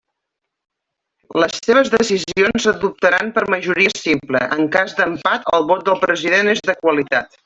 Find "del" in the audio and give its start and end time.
5.91-6.01